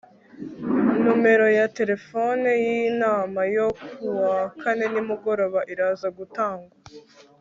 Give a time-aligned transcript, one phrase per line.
[1.05, 6.69] numero ya terefone yinama yo kuwa kane nimugoroba iraza gutangwa